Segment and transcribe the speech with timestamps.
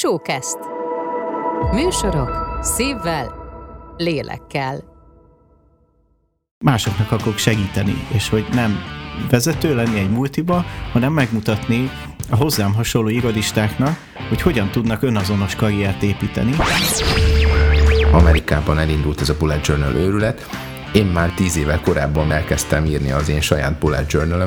[0.00, 0.56] Showcast.
[1.72, 3.34] Műsorok szívvel,
[3.96, 4.84] lélekkel.
[6.64, 8.78] Másoknak akarok segíteni, és hogy nem
[9.30, 11.90] vezető lenni egy multiba, hanem megmutatni
[12.30, 13.96] a hozzám hasonló irodistáknak,
[14.28, 16.52] hogy hogyan tudnak önazonos karriert építeni.
[18.12, 20.46] Amerikában elindult ez a bullet journal őrület,
[20.92, 24.40] én már tíz évvel korábban elkezdtem írni az én saját bullet journal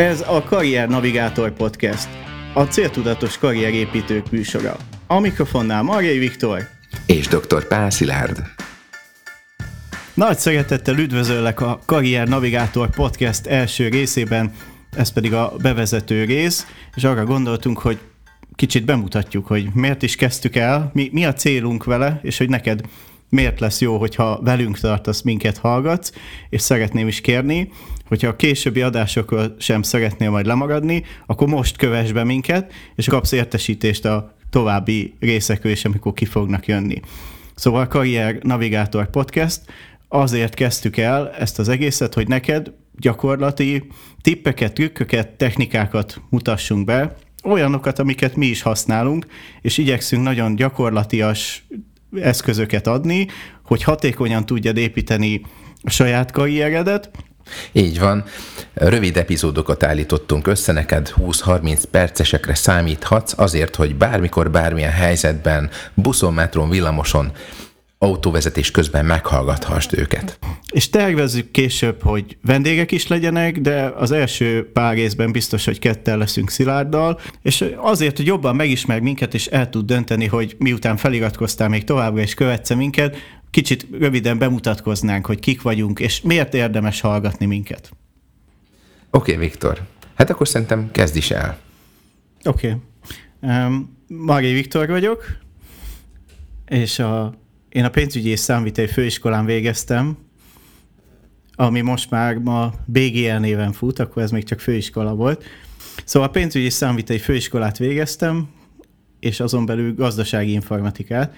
[0.00, 2.08] Ez a Karrier Navigátor Podcast,
[2.54, 4.76] a céltudatos karrierépítők műsora.
[5.06, 6.68] A mikrofonnál Marjai Viktor
[7.06, 7.66] és dr.
[7.66, 8.42] Pál Szilárd.
[10.14, 14.52] Nagy szeretettel üdvözöllek a Karrier Navigátor Podcast első részében,
[14.96, 17.98] ez pedig a bevezető rész, és arra gondoltunk, hogy
[18.54, 22.80] kicsit bemutatjuk, hogy miért is kezdtük el, mi, mi a célunk vele, és hogy neked
[23.28, 26.12] miért lesz jó, hogyha velünk tartasz, minket hallgatsz,
[26.48, 27.70] és szeretném is kérni,
[28.10, 33.32] hogyha a későbbi adásokról sem szeretnél majd lemaradni, akkor most kövess be minket, és kapsz
[33.32, 37.00] értesítést a további részekről is, amikor ki fognak jönni.
[37.54, 39.60] Szóval Karrier Navigátor Podcast,
[40.08, 43.86] azért kezdtük el ezt az egészet, hogy neked gyakorlati
[44.22, 49.26] tippeket, trükköket, technikákat mutassunk be, olyanokat, amiket mi is használunk,
[49.60, 51.66] és igyekszünk nagyon gyakorlatias
[52.20, 53.26] eszközöket adni,
[53.64, 55.40] hogy hatékonyan tudjad építeni
[55.82, 57.10] a saját karrieredet,
[57.72, 58.24] így van.
[58.74, 66.70] Rövid epizódokat állítottunk össze, neked 20-30 percesekre számíthatsz azért, hogy bármikor, bármilyen helyzetben, buszon, metrón,
[66.70, 67.32] villamoson
[68.02, 70.38] autóvezetés közben meghallgathassd őket.
[70.72, 76.18] És tervezzük később, hogy vendégek is legyenek, de az első pár részben biztos, hogy ketten
[76.18, 81.68] leszünk Szilárddal, és azért, hogy jobban megismer minket, és el tud dönteni, hogy miután feliratkoztál
[81.68, 83.16] még továbbra is követsz minket,
[83.50, 87.90] kicsit röviden bemutatkoznánk, hogy kik vagyunk, és miért érdemes hallgatni minket.
[89.10, 89.80] Oké, okay, Viktor.
[90.14, 91.58] Hát akkor szerintem kezd is el.
[92.44, 92.76] Oké.
[93.40, 93.66] Okay.
[93.66, 95.24] Um, Mari Viktor vagyok,
[96.66, 97.40] és a
[97.70, 100.18] én a pénzügyi és számviteli főiskolán végeztem,
[101.54, 105.44] ami most már ma BGL néven fut, akkor ez még csak főiskola volt.
[106.04, 106.70] Szóval a pénzügyi
[107.06, 108.48] és főiskolát végeztem,
[109.20, 111.34] és azon belül gazdasági informatikát,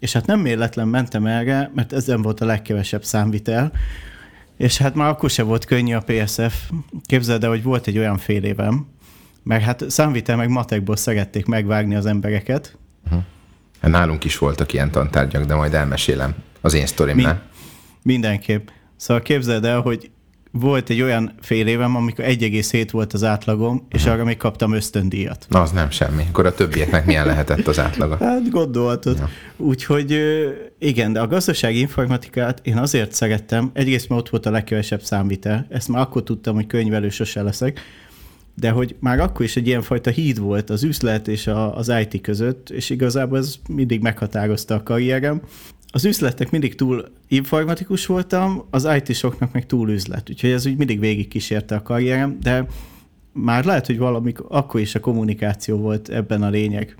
[0.00, 3.72] és hát nem méletlen mentem erre, mert ezen volt a legkevesebb számvitel,
[4.56, 6.70] és hát már akkor se volt könnyű a PSF.
[7.06, 8.86] Képzeld el, hogy volt egy olyan fél évem,
[9.42, 13.22] mert hát számvitel meg matekból szerették megvágni az embereket, uh-huh.
[13.80, 17.32] Hát nálunk is voltak ilyen tantárgyak, de majd elmesélem az én sztorimnál.
[17.32, 18.68] Mi, mindenképp.
[18.96, 20.10] Szóval képzeld el, hogy
[20.50, 25.46] volt egy olyan fél évem, amikor 1,7 volt az átlagom, és arra még kaptam ösztöndíjat.
[25.48, 26.26] Na, az nem semmi.
[26.28, 28.16] Akkor a többieknek milyen lehetett az átlaga?
[28.30, 29.16] Hát gondolhatod.
[29.18, 29.28] Ja.
[29.56, 30.20] Úgyhogy
[30.78, 35.66] igen, de a gazdasági informatikát én azért szerettem, egyrészt mert ott volt a legkevesebb számvitel,
[35.68, 37.80] ezt már akkor tudtam, hogy könyvelő sose leszek,
[38.54, 42.20] de hogy már akkor is egy ilyenfajta híd volt az üzlet és a, az IT
[42.20, 45.42] között, és igazából ez mindig meghatározta a karrierem.
[45.92, 51.00] Az üzletek mindig túl informatikus voltam, az IT-soknak meg túl üzlet, úgyhogy ez úgy mindig
[51.00, 52.66] végig kísérte a karrierem, de
[53.32, 56.96] már lehet, hogy valami akkor is a kommunikáció volt ebben a lényeg.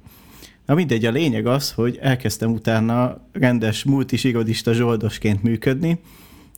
[0.66, 6.00] Na mindegy, a lényeg az, hogy elkezdtem utána rendes multis irodista zsoldosként működni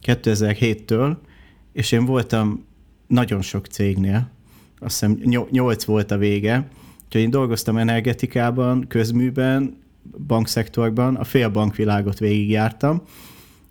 [0.07, 1.17] 2007-től,
[1.73, 2.65] és én voltam
[3.07, 4.31] nagyon sok cégnél,
[4.79, 6.69] azt hiszem nyolc volt a vége,
[7.05, 9.82] úgyhogy én dolgoztam energetikában, közműben,
[10.27, 13.03] bankszektorban, a fél bankvilágot végigjártam,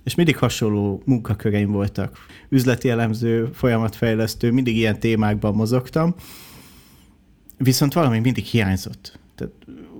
[0.04, 2.18] és mindig hasonló munkaköreim voltak.
[2.50, 6.16] Üzleti elemző, folyamatfejlesztő, mindig ilyen témákban mozogtam,
[7.58, 9.20] viszont valami mindig hiányzott.
[9.36, 9.54] Tehát,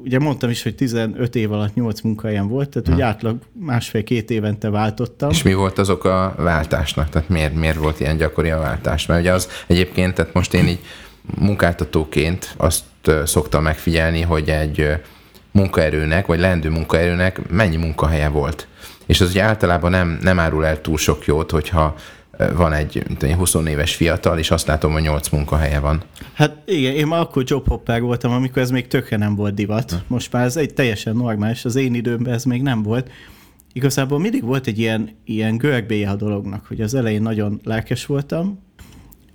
[0.04, 4.70] ugye mondtam is, hogy 15 év alatt 8 munkahelyem volt, tehát hogy átlag másfél-két évente
[4.70, 5.30] váltottam.
[5.30, 7.10] És mi volt azok a váltásnak?
[7.10, 9.06] Tehát miért, miért volt ilyen gyakori a váltás?
[9.06, 10.80] Mert ugye az egyébként, tehát most én így
[11.40, 12.84] munkáltatóként azt
[13.24, 14.88] szoktam megfigyelni, hogy egy
[15.52, 18.68] munkaerőnek, vagy leendő munkaerőnek mennyi munkahelye volt.
[19.06, 21.96] És az ugye általában nem, nem árul el túl sok jót, hogyha
[22.56, 26.04] van egy, egy 20 éves fiatal, és azt látom, hogy 8 munkahelye van.
[26.34, 30.04] Hát igen, én már akkor jobhopper voltam, amikor ez még tökre nem volt divat.
[30.08, 33.10] Most már ez egy teljesen normális, az én időmben ez még nem volt.
[33.74, 38.60] Igazából mindig volt egy ilyen, ilyen görbéje a dolognak, hogy az elején nagyon lelkes voltam,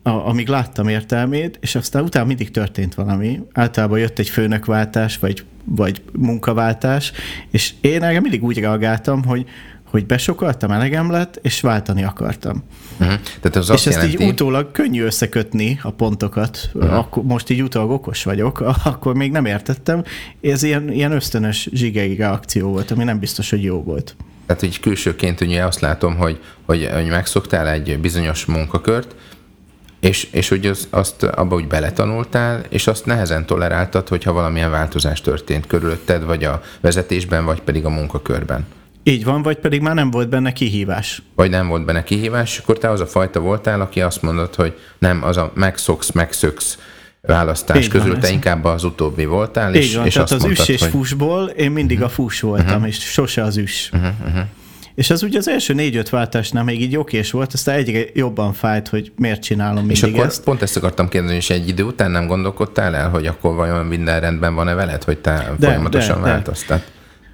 [0.02, 3.40] a, amíg láttam értelmét, és aztán utána mindig történt valami.
[3.52, 7.12] Általában jött egy főnökváltás, vagy, vagy munkaváltás,
[7.50, 9.46] és én erre mindig úgy reagáltam, hogy
[9.90, 12.64] hogy besokaltam, elegem lett, és váltani akartam.
[13.00, 13.20] Uh-huh.
[13.40, 14.22] Tehát az és ezt jelenti...
[14.22, 16.70] így utólag könnyű összekötni a pontokat.
[16.74, 16.98] Uh-huh.
[16.98, 20.04] Akkor, most így utólag okos vagyok, akkor még nem értettem.
[20.40, 24.16] Ez ilyen, ilyen ösztönös zsigei reakció volt, ami nem biztos, hogy jó volt.
[24.46, 29.14] Tehát így külsőként ugye azt látom, hogy, hogy, hogy megszoktál egy bizonyos munkakört,
[30.00, 35.20] és, és hogy az, azt abba úgy beletanultál, és azt nehezen toleráltad, hogyha valamilyen változás
[35.20, 38.66] történt körülötted, vagy a vezetésben, vagy pedig a munkakörben.
[39.02, 41.22] Így van, vagy pedig már nem volt benne kihívás.
[41.34, 44.78] Vagy nem volt benne kihívás, akkor te az a fajta voltál, aki azt mondott, hogy
[44.98, 46.78] nem, az a megszoksz, megszöksz
[47.20, 48.32] választás Így közül, van, te ez.
[48.32, 49.74] inkább az utóbbi voltál.
[49.74, 50.90] Így és, van, és tehát azt az mondtad, üs és hogy...
[50.90, 52.12] fusból én mindig uh-huh.
[52.12, 52.86] a fus voltam, uh-huh.
[52.86, 53.90] és sose az üs.
[53.92, 54.10] Uh-huh.
[54.26, 54.44] Uh-huh.
[54.96, 58.88] És az ugye az első négy-öt váltásnál még így okés volt, aztán egyre jobban fájt,
[58.88, 60.44] hogy miért csinálom mindig És akkor ezt.
[60.44, 64.20] pont ezt akartam kérdezni, és egy idő után nem gondolkodtál el, hogy akkor vajon minden
[64.20, 66.82] rendben van-e veled, hogy te de, folyamatosan de, változtál?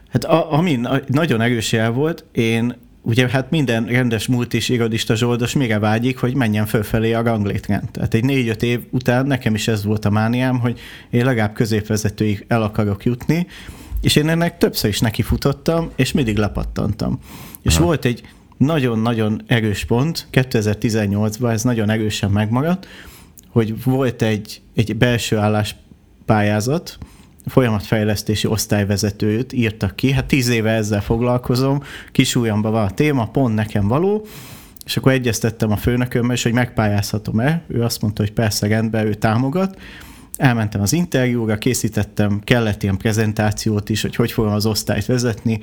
[0.08, 5.52] Hát a, ami nagyon erős jel volt, én ugye hát minden rendes multis irodista zsoldos
[5.52, 7.90] mire vágyik, hogy menjen fölfelé a ranglétrend.
[7.90, 10.80] Tehát egy négy-öt év után nekem is ez volt a mániám, hogy
[11.10, 13.46] én legalább középvezetőig el akarok jutni,
[14.00, 17.18] és én ennek többször is nekifutottam, és mindig lepattantam.
[17.62, 17.84] És Aha.
[17.84, 18.22] volt egy
[18.56, 22.86] nagyon-nagyon erős pont, 2018-ban ez nagyon erősen megmaradt,
[23.48, 26.98] hogy volt egy, egy belső álláspályázat,
[27.46, 30.12] folyamatfejlesztési osztályvezetőt írtak ki.
[30.12, 31.82] Hát tíz éve ezzel foglalkozom,
[32.12, 34.26] kisújamba van a téma, pont nekem való,
[34.84, 37.62] és akkor egyeztettem a főnökömmel, és hogy megpályázhatom-e.
[37.68, 39.80] Ő azt mondta, hogy persze rendben, ő támogat.
[40.36, 45.60] Elmentem az interjúra, készítettem, kellett ilyen prezentációt is, hogy hogy fogom az osztályt vezetni,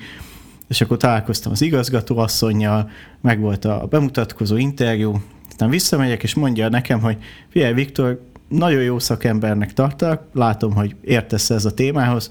[0.69, 2.89] és akkor találkoztam az igazgatóasszonynal,
[3.21, 7.17] meg volt a bemutatkozó interjú, aztán visszamegyek, és mondja nekem, hogy
[7.49, 12.29] figyelj, Viktor, nagyon jó szakembernek tartak, látom, hogy értesz ez a témához,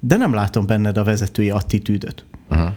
[0.00, 2.24] de nem látom benned a vezetői attitűdöt.
[2.50, 2.70] Uh-huh.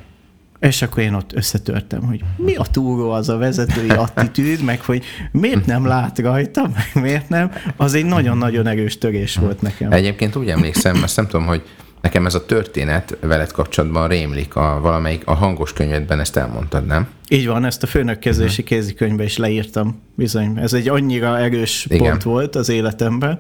[0.60, 5.04] És akkor én ott összetörtem, hogy mi a túró az a vezetői attitűd, meg hogy
[5.32, 9.92] miért nem lát rajta, meg miért nem, az egy nagyon-nagyon erős törés volt nekem.
[9.92, 11.64] Egyébként úgy emlékszem, azt nem tudom, hogy
[12.06, 17.08] Nekem ez a történet veled kapcsolatban rémlik, a, valamelyik a hangos könyvedben ezt elmondtad, nem?
[17.28, 18.66] Így van, ezt a főnökkezési uh-huh.
[18.66, 20.58] kézikönyvbe is leírtam, bizony.
[20.58, 22.10] Ez egy annyira erős Igen.
[22.10, 23.40] pont volt az életemben.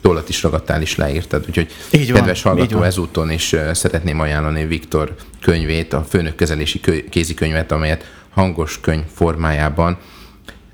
[0.00, 5.14] Tollat is ragadtál, is leírtad, úgyhogy így van, kedves hallgató, ezúton is szeretném ajánlani Viktor
[5.40, 6.80] könyvét, a főnökkezelési
[7.10, 9.98] kézikönyvet, amelyet hangos könyv formájában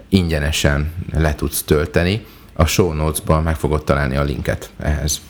[0.09, 2.25] ingyenesen le tudsz tölteni.
[2.53, 5.21] A show notes-ban meg fogod találni a linket ehhez.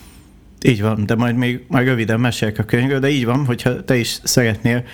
[0.65, 3.97] Így van, de majd még majd röviden mesélek a könyvről, de így van, hogyha te
[3.97, 4.85] is szeretnél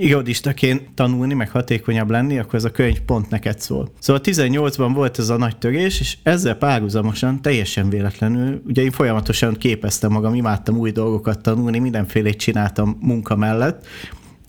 [0.00, 3.92] igodistaként tanulni, meg hatékonyabb lenni, akkor ez a könyv pont neked szól.
[3.98, 9.54] Szóval 18-ban volt ez a nagy törés, és ezzel párhuzamosan, teljesen véletlenül, ugye én folyamatosan
[9.54, 13.86] képeztem magam, imádtam új dolgokat tanulni, mindenfélét csináltam munka mellett,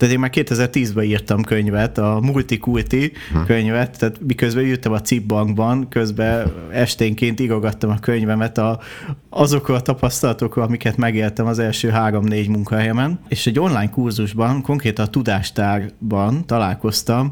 [0.04, 3.42] tehát én már 2010-ben írtam könyvet, a Multikulti hm.
[3.46, 8.80] könyvet, tehát miközben ültem a CIP bankban, közben esténként írogattam a könyvemet a,
[9.30, 15.10] azokról a tapasztalatokról, amiket megéltem az első három-négy munkahelyemen, és egy online kurzusban, konkrétan a
[15.10, 17.30] tudástárban találkoztam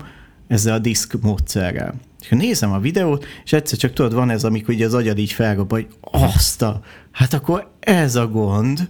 [0.48, 1.94] ezzel a diszk módszerrel.
[2.22, 5.32] És nézem a videót, és egyszer csak tudod, van ez, amikor ugye az agyad így
[5.32, 6.80] felrobban, hogy azt a,
[7.10, 8.88] hát akkor ez a gond,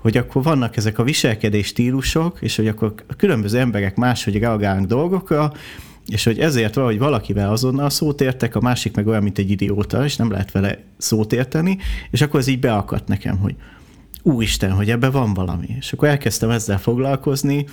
[0.00, 4.86] hogy akkor vannak ezek a viselkedés stílusok, és hogy akkor a különböző emberek máshogy reagálnak
[4.86, 5.52] dolgokra,
[6.06, 10.04] és hogy ezért valahogy valakivel azonnal szót értek, a másik meg olyan, mint egy idióta,
[10.04, 11.78] és nem lehet vele szót érteni,
[12.10, 13.54] és akkor ez így beakadt nekem, hogy
[14.22, 15.68] úristen, hogy ebbe van valami.
[15.78, 17.66] És akkor elkezdtem ezzel foglalkozni,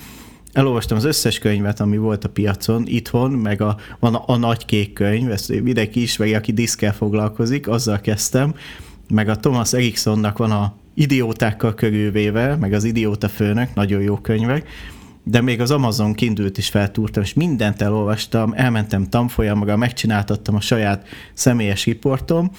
[0.52, 4.64] elolvastam az összes könyvet, ami volt a piacon itthon, meg a, van a, a nagy
[4.64, 8.54] kék könyv, ezt mindenki ismeri, aki diszkel foglalkozik, azzal kezdtem,
[9.08, 14.68] meg a Thomas Eriksonnak van a idiótákkal körülvéve, meg az idióta főnök, nagyon jó könyvek,
[15.22, 21.06] de még az Amazon kindült is feltúrtam, és mindent elolvastam, elmentem tanfolyamra, megcsináltattam a saját
[21.34, 22.50] személyes riportom,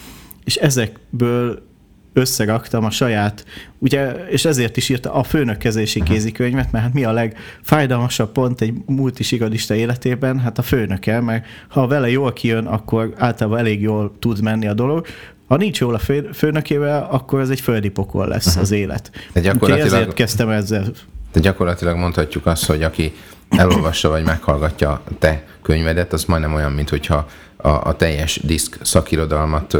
[0.44, 1.68] és ezekből
[2.14, 3.46] összeraktam a saját,
[3.78, 8.74] ugye, és ezért is írta a főnökkezési kézikönyvet, mert hát mi a legfájdalmasabb pont egy
[8.86, 10.40] multisigadista életében?
[10.40, 14.74] Hát a főnöke, mert ha vele jól kijön, akkor általában elég jól tud menni a
[14.74, 15.06] dolog.
[15.50, 18.62] Ha nincs jól a fő, főnökével, akkor ez egy földi pokol lesz uh-huh.
[18.62, 19.12] az élet.
[19.34, 20.92] De gyakorlatilag, Úgyhogy ezért kezdtem ezzel.
[21.32, 23.14] De gyakorlatilag mondhatjuk azt, hogy aki
[23.50, 29.78] elolvassa vagy meghallgatja te könyvedet, az majdnem olyan, mint hogyha a, a teljes diszk szakirodalmat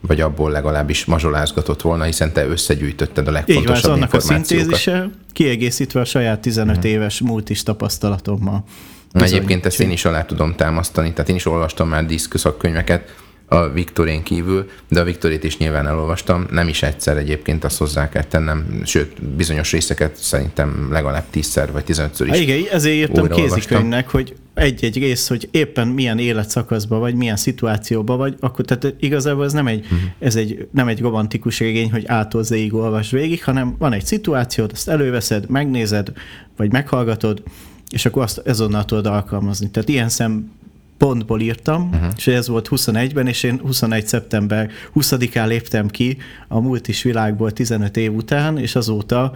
[0.00, 5.10] vagy abból legalábbis mazsolázgatott volna, hiszen te összegyűjtötted a legfontosabb Így van, annak a szintézise,
[5.32, 6.90] kiegészítve a saját 15 uh-huh.
[6.90, 8.64] éves múltis tapasztalatommal.
[9.12, 13.14] Bizony, Egyébként ezt én is alá tudom támasztani, tehát én is olvastam már diszk szakkönyveket,
[13.48, 18.08] a Viktorén kívül, de a Viktorét is nyilván elolvastam, nem is egyszer egyébként azt hozzá
[18.08, 23.28] kell tennem, sőt, bizonyos részeket szerintem legalább tízszer vagy tizenötször is Há, igen, ezért írtam
[23.28, 29.44] kézikönyvnek, hogy egy-egy rész, hogy éppen milyen életszakaszban vagy, milyen szituációban vagy, akkor tehát igazából
[29.44, 29.98] ez nem egy, uh-huh.
[30.18, 34.72] ez egy, nem egy romantikus regény, hogy ától zéig olvas végig, hanem van egy szituációt,
[34.72, 36.12] azt előveszed, megnézed,
[36.56, 37.42] vagy meghallgatod,
[37.90, 39.70] és akkor azt ezonnal tudod alkalmazni.
[39.70, 40.50] Tehát ilyen szem
[40.98, 42.12] pontból írtam, uh-huh.
[42.16, 44.06] és ez volt 21-ben, és én 21.
[44.06, 46.16] szeptember 20-án léptem ki
[46.48, 49.34] a múlt is világból 15 év után, és azóta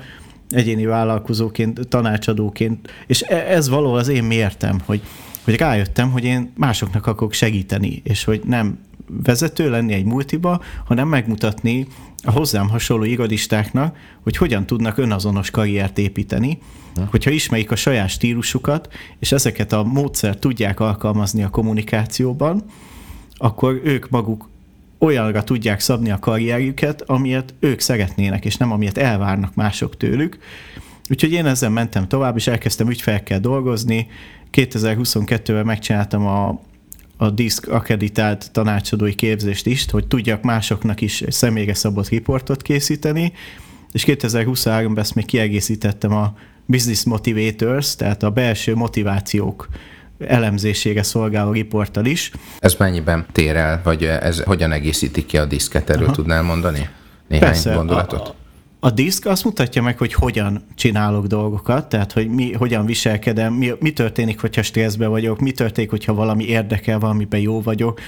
[0.51, 5.03] egyéni vállalkozóként, tanácsadóként, és e, ez való az én mértem, hogy,
[5.45, 8.79] hogy rájöttem, hogy én másoknak akarok segíteni, és hogy nem
[9.23, 11.87] vezető lenni egy multiba, hanem megmutatni
[12.23, 16.59] a hozzám hasonló irodistáknak, hogy hogyan tudnak önazonos karriert építeni,
[16.95, 17.07] ha.
[17.11, 18.89] hogyha ismerik a saját stílusukat,
[19.19, 22.65] és ezeket a módszert tudják alkalmazni a kommunikációban,
[23.37, 24.49] akkor ők maguk
[24.99, 30.39] olyanra tudják szabni a karrierjüket, amilyet ők szeretnének, és nem amilyet elvárnak mások tőlük.
[31.11, 34.07] Úgyhogy én ezzel mentem tovább, és elkezdtem ügyfelekkel dolgozni.
[34.53, 36.61] 2022-ben megcsináltam a,
[37.21, 43.33] a DISC akreditált tanácsadói képzést is, hogy tudjak másoknak is személyre szabott riportot készíteni,
[43.93, 46.35] és 2023-ban ezt még kiegészítettem a
[46.67, 49.69] Business Motivators, tehát a belső motivációk
[50.19, 52.31] elemzésére szolgáló riporttal is.
[52.59, 55.91] Ez mennyiben tér el, vagy ez hogyan egészíti ki a diszket?
[55.91, 56.15] Erről Aha.
[56.15, 56.89] tudnál mondani
[57.29, 58.29] néhány Persze, gondolatot?
[58.29, 58.35] A,
[58.83, 63.73] a diszk azt mutatja meg, hogy hogyan csinálok dolgokat, tehát hogy mi, hogyan viselkedem, mi,
[63.81, 68.01] mi történik, hogyha stresszben vagyok, mi történik, hogyha valami érdekel, valamiben jó vagyok,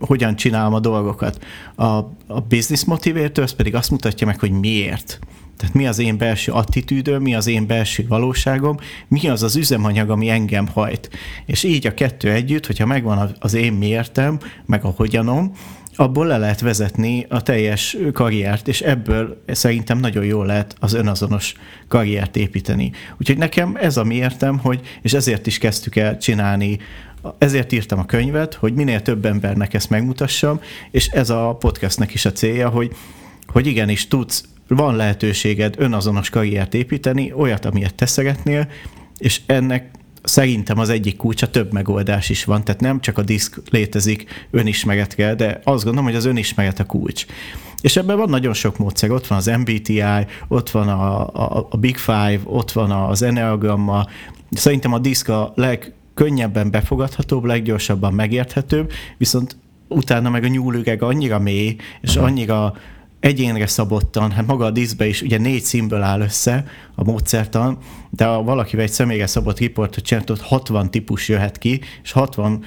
[0.00, 1.44] hogyan csinálom a dolgokat.
[1.74, 1.84] A,
[2.26, 5.18] a business motivator az pedig azt mutatja meg, hogy miért.
[5.62, 8.76] Tehát mi az én belső attitűdöm, mi az én belső valóságom,
[9.08, 11.10] mi az az üzemanyag, ami engem hajt.
[11.46, 15.52] És így a kettő együtt, hogyha megvan az én miértem, meg a hogyanom,
[15.96, 21.54] abból le lehet vezetni a teljes karriert, és ebből szerintem nagyon jól lehet az önazonos
[21.88, 22.92] karriert építeni.
[23.20, 26.78] Úgyhogy nekem ez a miértem, hogy, és ezért is kezdtük el csinálni
[27.38, 32.24] ezért írtam a könyvet, hogy minél több embernek ezt megmutassam, és ez a podcastnek is
[32.24, 32.92] a célja, hogy,
[33.46, 38.68] hogy igenis tudsz van lehetőséged önazonos karriert építeni, olyat, amilyet te szeretnél,
[39.18, 39.90] és ennek
[40.22, 45.14] szerintem az egyik kulcsa több megoldás is van, tehát nem csak a diszk létezik, önismeret
[45.14, 47.26] kell, de azt gondolom, hogy az önismeret a kulcs.
[47.80, 50.02] És ebben van nagyon sok módszer, ott van az MBTI,
[50.48, 54.06] ott van a, a, a Big Five, ott van az Enneagramma,
[54.50, 59.56] szerintem a diszk a legkönnyebben befogadhatóbb, leggyorsabban megérthetőbb, viszont
[59.88, 62.74] utána meg a nyúlügeg annyira mély, és annyira
[63.22, 66.64] egyénre szabottan, hát maga a diszbe is ugye négy színből áll össze
[66.94, 67.78] a módszertan,
[68.10, 72.64] de ha valakivel egy személyre szabott riportot csinált, ott 60 típus jöhet ki, és 60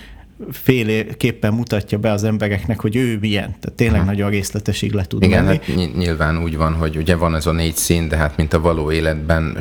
[0.52, 3.56] féléképpen mutatja be az embereknek, hogy ő milyen.
[3.60, 4.06] Tehát tényleg ha.
[4.06, 5.60] nagyon részletesig le tud Igen, menni.
[5.66, 8.60] hát nyilván úgy van, hogy ugye van ez a négy szín, de hát mint a
[8.60, 9.58] való életben,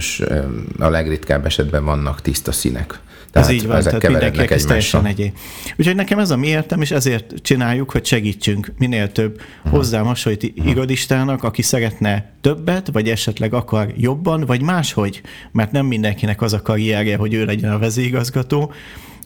[0.78, 3.00] a legritkább esetben vannak tiszta színek.
[3.34, 5.32] Tehát ez így van, tehát mindenki ez teljesen egyé.
[5.76, 9.72] Úgyhogy nekem ez a mi értem, és ezért csináljuk, hogy segítsünk minél több uh-huh.
[9.72, 15.20] hozzám hasonlít irodistának, aki szeretne többet, vagy esetleg akar jobban, vagy máshogy,
[15.52, 18.72] mert nem mindenkinek az a karrierje, hogy ő legyen a vezérigazgató,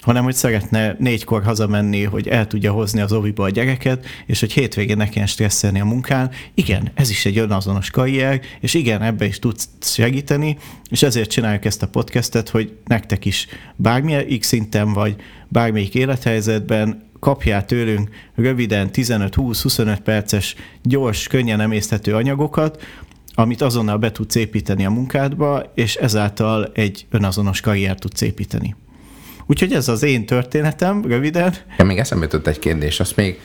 [0.09, 4.53] hanem hogy szeretne négykor hazamenni, hogy el tudja hozni az oviba a gyereket, és hogy
[4.53, 6.31] hétvégén ne kelljen stresszelni a munkán.
[6.55, 10.59] Igen, ez is egy önazonos karrier, és igen, ebbe is tudsz segíteni,
[10.91, 13.47] és ezért csináljuk ezt a podcastet, hogy nektek is
[13.77, 15.17] bármilyen x szinten vagy
[15.49, 22.83] bármelyik élethelyzetben kapjál tőlünk röviden 15-20-25 perces, gyors, könnyen emészthető anyagokat,
[23.35, 28.77] amit azonnal be tudsz építeni a munkádba, és ezáltal egy önazonos karriert tudsz építeni.
[29.51, 31.55] Úgyhogy ez az én történetem, röviden.
[31.79, 33.41] Ja, még eszembe jutott egy kérdés, azt még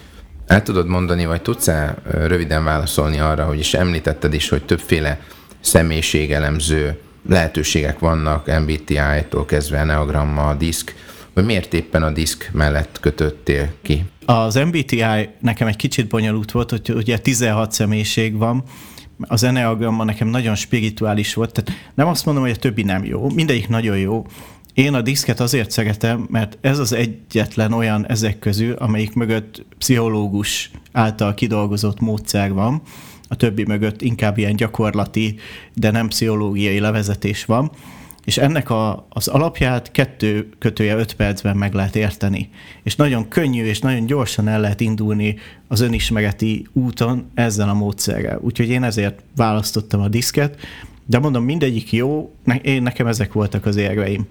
[0.45, 5.19] el tudod mondani, vagy tudsz-e röviden válaszolni arra, hogy is említetted is, hogy többféle
[5.59, 10.95] személyiségelemző lehetőségek vannak, MBTI-tól kezdve Enneagramma, diszk,
[11.33, 14.03] vagy miért éppen a diszk mellett kötöttél ki?
[14.25, 18.63] Az MBTI nekem egy kicsit bonyolult volt, hogy ugye 16 személyiség van,
[19.27, 23.29] az Enneagramma nekem nagyon spirituális volt, tehát nem azt mondom, hogy a többi nem jó,
[23.29, 24.25] mindegyik nagyon jó,
[24.73, 30.71] én a diszket azért szeretem, mert ez az egyetlen olyan ezek közül, amelyik mögött pszichológus
[30.91, 32.81] által kidolgozott módszer van,
[33.27, 35.35] a többi mögött inkább ilyen gyakorlati,
[35.73, 37.71] de nem pszichológiai levezetés van,
[38.25, 42.49] és ennek a, az alapját kettő kötője öt percben meg lehet érteni.
[42.83, 45.35] És nagyon könnyű és nagyon gyorsan el lehet indulni
[45.67, 48.39] az önismereti úton ezzel a módszerrel.
[48.41, 50.57] Úgyhogy én ezért választottam a diszket,
[51.05, 54.27] de mondom, mindegyik jó, ne, én nekem ezek voltak az érveim.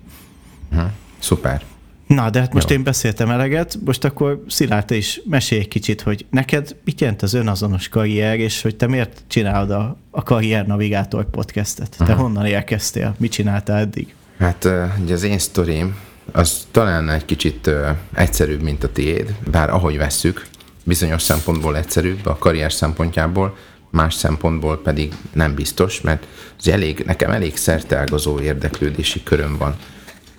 [0.72, 0.90] Uh-huh.
[1.18, 1.62] Szuper.
[2.06, 2.76] Na, de hát most Jó.
[2.76, 7.22] én beszéltem eleget, most akkor Szilárd, te is mesélj egy kicsit, hogy neked mit jelent
[7.22, 11.94] az önazonos karrier, és hogy te miért csinálod a, a Karrier Navigátor podcastet?
[11.96, 12.20] Te uh-huh.
[12.20, 13.14] honnan érkeztél?
[13.18, 14.14] Mit csináltál eddig?
[14.38, 14.68] Hát
[15.02, 15.96] ugye az én sztorim,
[16.32, 17.70] az talán egy kicsit
[18.14, 20.46] egyszerűbb, mint a tiéd, bár ahogy vesszük,
[20.84, 23.56] bizonyos szempontból egyszerűbb, a karrier szempontjából,
[23.90, 26.26] más szempontból pedig nem biztos, mert
[26.58, 29.76] az elég, nekem elég szerteágazó érdeklődési köröm van.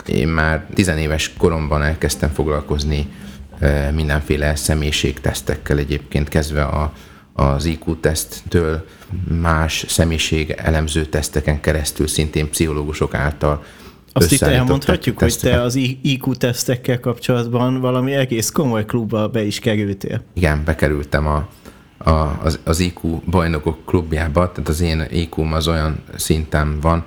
[0.06, 3.08] Én már tizenéves koromban elkezdtem foglalkozni
[3.92, 6.94] mindenféle személyiségtesztekkel egyébként kezdve a,
[7.34, 8.86] az IQ-teszttől
[9.42, 13.64] más személyiség elemző teszteken keresztül, szintén pszichológusok által
[14.16, 20.24] azt itt elmondhatjuk, hogy te az IQ-tesztekkel kapcsolatban valami egész komoly klubba be is kerültél.
[20.34, 21.48] Igen, bekerültem a,
[21.98, 27.06] a, az, az IQ bajnokok klubjába, tehát az én iq az olyan szinten van,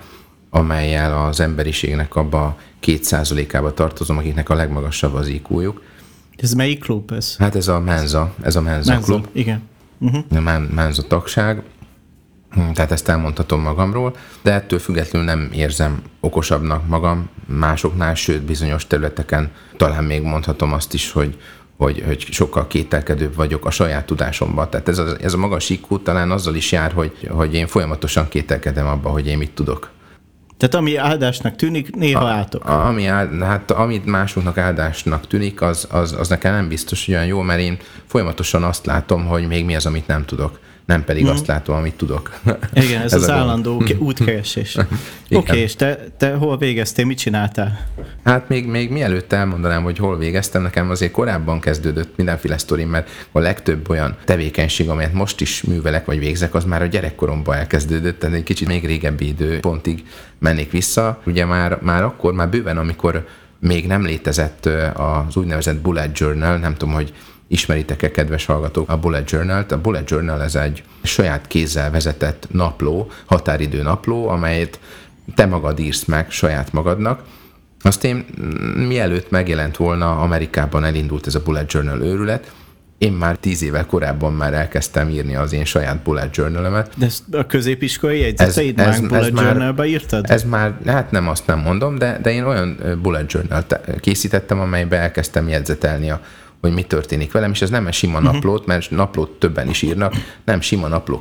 [0.56, 5.82] amelyel az emberiségnek abba két százalékába tartozom, akiknek a legmagasabb az IQ-juk.
[6.36, 7.36] Ez melyik klub ez?
[7.36, 9.28] Hát ez a Menza, ez a Menza, Menza klub.
[9.32, 9.62] igen.
[9.98, 10.46] Uh-huh.
[10.46, 11.62] A Menza tagság,
[12.50, 18.86] hm, tehát ezt elmondhatom magamról, de ettől függetlenül nem érzem okosabbnak magam másoknál, sőt bizonyos
[18.86, 21.38] területeken talán még mondhatom azt is, hogy,
[21.76, 24.70] hogy, hogy sokkal kételkedőbb vagyok a saját tudásomban.
[24.70, 28.28] Tehát ez a, ez a magas IQ talán azzal is jár, hogy, hogy én folyamatosan
[28.28, 29.94] kételkedem abba, hogy én mit tudok.
[30.56, 32.64] Tehát ami áldásnak tűnik, néha a, átok.
[32.64, 37.14] A, ami, áld, hát, amit másoknak áldásnak tűnik, az, az, az nekem nem biztos, hogy
[37.14, 41.04] olyan jó, mert én folyamatosan azt látom, hogy még mi az, amit nem tudok nem
[41.04, 41.28] pedig mm.
[41.28, 42.40] azt látom, amit tudok.
[42.72, 44.76] Igen, ez, ez az állandó útkeresés.
[44.76, 47.86] Oké, okay, és te, te hol végeztél, mit csináltál?
[48.24, 53.08] Hát még, még mielőtt elmondanám, hogy hol végeztem, nekem azért korábban kezdődött mindenféle sztori, mert
[53.32, 58.18] a legtöbb olyan tevékenység, amelyet most is művelek vagy végzek, az már a gyerekkoromban elkezdődött,
[58.18, 60.04] tehát egy kicsit még régebbi időpontig
[60.38, 61.20] mennék vissza.
[61.26, 63.26] Ugye már, már akkor, már bőven, amikor
[63.60, 67.12] még nem létezett az úgynevezett bullet journal, nem tudom, hogy
[67.48, 69.72] Ismeritek-e, kedves hallgatók, a Bullet Journal-t?
[69.72, 74.80] A Bullet Journal ez egy saját kézzel vezetett napló, határidő napló, amelyet
[75.34, 77.22] te magad írsz meg saját magadnak.
[77.80, 78.24] Azt én
[78.88, 82.50] mielőtt megjelent volna, Amerikában elindult ez a Bullet Journal őrület,
[82.98, 87.22] én már tíz évvel korábban már elkezdtem írni az én saját bullet journal De ezt
[87.32, 90.24] a középiskolai jegyzeteid ez, ez, már bullet ez journalba írtad?
[90.28, 93.64] Ez már, hát nem azt nem mondom, de, de én olyan bullet journal
[94.00, 96.20] készítettem, amelybe elkezdtem jegyzetelni a,
[96.60, 98.32] hogy mi történik velem, és ez nem egy sima uh-huh.
[98.32, 100.14] naplót, mert naplót többen is írnak,
[100.44, 101.20] nem sima napló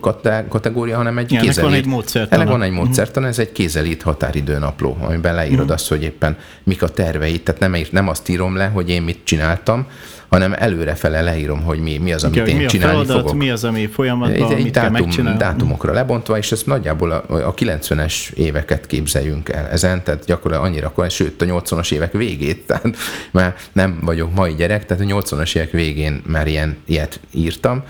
[0.50, 1.58] kategória, hanem egy kézelít.
[1.58, 2.40] Ennek van egy módszertan.
[2.40, 2.80] Ennek van egy mhm.
[2.80, 3.40] módszertan, uh-huh.
[3.40, 5.74] ez egy kézelít határidő napló, amiben leírod uh-huh.
[5.74, 9.20] azt, hogy éppen mik a terveid, tehát nem, nem azt írom le, hogy én mit
[9.24, 9.88] csináltam,
[10.36, 13.38] hanem előrefele leírom, hogy mi, mi az, amit Igen, én mi csinálni feladat, fogok.
[13.38, 17.54] Mi az, ami folyamatban, egy, egy dátum, kell Dátumokra lebontva, és ezt nagyjából a, a
[17.54, 22.98] 90-es éveket képzeljünk el ezen, tehát gyakorlatilag annyira, akkor, sőt a 80-as évek végét, tehát
[23.32, 27.84] már nem vagyok mai gyerek, tehát a 80-as évek végén már ilyen, ilyet írtam,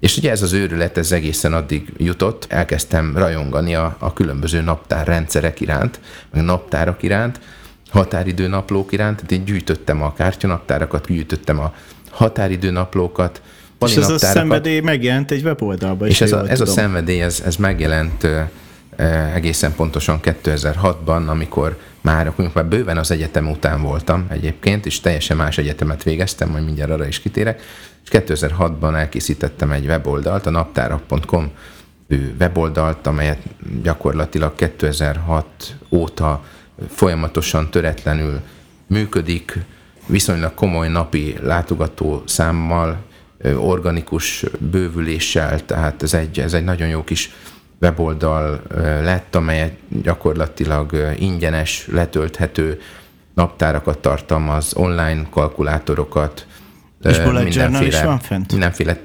[0.00, 5.60] és ugye ez az őrület, ez egészen addig jutott, elkezdtem rajongani a, a különböző naptárrendszerek
[5.60, 6.00] iránt,
[6.32, 7.40] meg naptárak iránt,
[7.90, 11.74] határidőnaplók iránt, tehát én gyűjtöttem a kártyanaptárakat, gyűjtöttem a
[12.10, 13.42] határidőnaplókat,
[13.80, 17.56] és ez a szenvedély megjelent egy weboldalban És ez a, ez a szenvedély, ez, ez
[17.56, 18.26] megjelent
[19.34, 25.36] egészen pontosan 2006-ban, amikor már, akkor már bőven az egyetem után voltam egyébként, és teljesen
[25.36, 27.60] más egyetemet végeztem, majd mindjárt arra is kitérek,
[28.04, 31.50] és 2006-ban elkészítettem egy weboldalt, a naptárak.com
[32.38, 33.38] weboldalt, amelyet
[33.82, 35.46] gyakorlatilag 2006
[35.90, 36.42] óta
[36.88, 38.40] folyamatosan töretlenül
[38.86, 39.58] működik,
[40.06, 42.96] viszonylag komoly napi látogató számmal,
[43.56, 47.30] organikus bővüléssel, tehát ez egy, ez egy nagyon jó kis
[47.80, 48.62] weboldal
[49.02, 52.80] lett, amely gyakorlatilag ingyenes, letölthető
[53.34, 56.46] naptárakat tartalmaz, online kalkulátorokat,
[57.04, 58.50] és bullet journal is van fönt?
[58.50, 58.96] Mindenféle,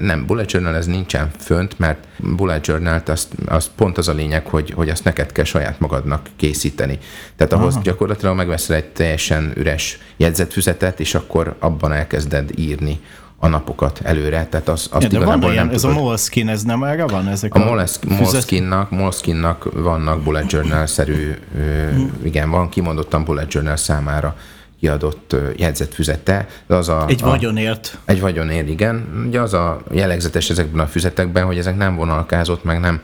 [0.00, 4.46] nem, bullet journal ez nincsen fönt, mert bullet journal az, az pont az a lényeg,
[4.46, 6.98] hogy, hogy azt neked kell saját magadnak készíteni.
[7.36, 7.82] Tehát ahhoz Aha.
[7.82, 13.00] gyakorlatilag megveszel egy teljesen üres jegyzetfüzetet, és akkor abban elkezded írni
[13.42, 15.96] a napokat előre, tehát az, azt ja, de igazából van ilyen, nem ez tudod.
[15.96, 17.28] a Moleskine, ez nem erre van?
[17.28, 17.64] Ezek a, a
[18.08, 22.12] Moleskine-nak, Moleskine-nak vannak bullet journal-szerű, hmm.
[22.22, 24.36] igen, van kimondottan bullet journal számára
[24.80, 26.48] kiadott jegyzetfüzete.
[26.66, 27.98] Az a, egy vagyonért.
[28.04, 29.24] A, egy vagyonért, igen.
[29.26, 33.02] Ugye az a jellegzetes ezekben a füzetekben, hogy ezek nem vonalkázott, meg nem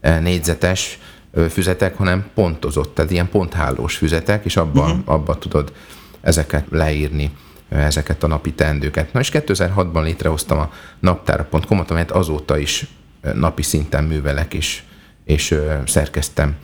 [0.00, 0.98] négyzetes
[1.50, 5.14] füzetek, hanem pontozott, tehát ilyen ponthálós füzetek, és abban, uh-huh.
[5.14, 5.72] abban tudod
[6.20, 7.30] ezeket leírni
[7.68, 9.12] ezeket a napi teendőket.
[9.12, 12.86] Na és 2006-ban létrehoztam a naptára.com-ot, amelyet azóta is
[13.34, 14.82] napi szinten művelek és,
[15.24, 15.54] és
[15.86, 16.56] szerkeztem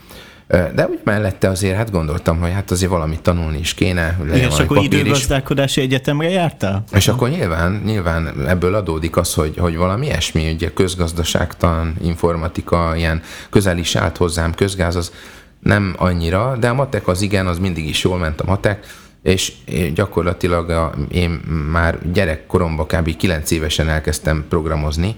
[0.75, 4.19] De úgy mellette azért hát gondoltam, hogy hát azért valamit tanulni is kéne.
[4.25, 6.85] Igen, és akkor időgazdálkodási egyetemre jártál?
[6.93, 13.23] És akkor nyilván, nyilván ebből adódik az, hogy, hogy valami ilyesmi, ugye közgazdaságtan, informatika, ilyen
[13.51, 15.13] közel is állt hozzám, közgáz az
[15.61, 18.87] nem annyira, de a matek az igen, az mindig is jól ment a matek,
[19.23, 19.53] és
[19.95, 21.31] gyakorlatilag a, én
[21.71, 23.17] már gyerekkoromban kb.
[23.17, 25.17] 9 évesen elkezdtem programozni,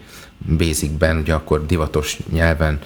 [0.58, 2.78] Basicben, ugye akkor divatos nyelven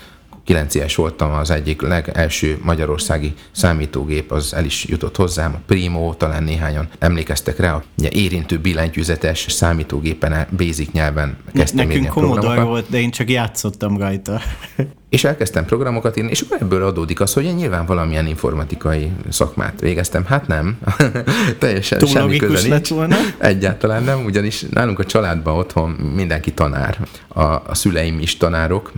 [0.50, 6.14] 9 éves voltam, az egyik legelső magyarországi számítógép, az el is jutott hozzám, a Primo,
[6.14, 13.00] talán néhányan emlékeztek rá, ugye érintő billentyűzetes számítógépen, basic nyelven kezdtem Nekünk Commodore volt, de
[13.00, 14.40] én csak játszottam rajta.
[15.10, 19.80] És elkezdtem programokat írni, és akkor ebből adódik az, hogy én nyilván valamilyen informatikai szakmát
[19.80, 20.24] végeztem.
[20.24, 20.78] Hát nem,
[21.58, 22.80] teljesen Túl semmi köze.
[22.88, 23.16] Volna.
[23.38, 26.98] Egyáltalán nem, ugyanis nálunk a családban otthon mindenki tanár.
[27.28, 28.92] A, a szüleim is tanárok,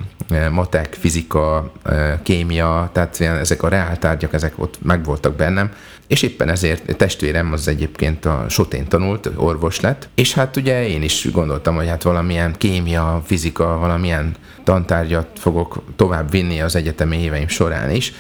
[0.51, 5.71] matek, fizika, e, kémia, tehát ezek a reáltárgyak, ezek ott megvoltak bennem,
[6.07, 11.03] és éppen ezért testvérem az egyébként a sotén tanult, orvos lett, és hát ugye én
[11.03, 17.49] is gondoltam, hogy hát valamilyen kémia, fizika, valamilyen tantárgyat fogok tovább vinni az egyetemi éveim
[17.49, 18.13] során is,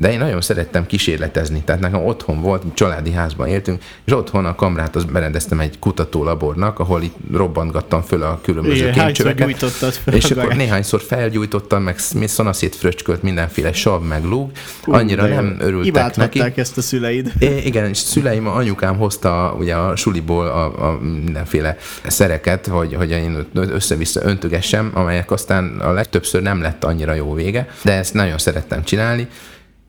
[0.00, 4.54] de én nagyon szerettem kísérletezni, tehát nekem otthon volt, családi házban éltünk, és otthon a
[4.54, 9.54] kamrát az berendeztem egy kutatólabornak, ahol itt robbantgattam föl a különböző Igen, kémcsöveket.
[9.70, 14.50] Föl és akkor néhányszor felgyújtottam, meg szanaszét fröcskölt mindenféle sav, meg lúg.
[14.84, 16.42] Annyira nem örültek neki.
[16.54, 17.32] ezt a szüleid.
[17.38, 23.10] É, igen, és szüleim, anyukám hozta ugye a suliból a, a mindenféle szereket, hogy, hogy
[23.10, 28.38] én össze-vissza öntögessem, amelyek aztán a legtöbbször nem lett annyira jó vége, de ezt nagyon
[28.38, 29.28] szerettem csinálni,